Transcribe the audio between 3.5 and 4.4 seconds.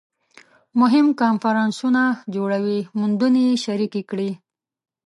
شریکې کړي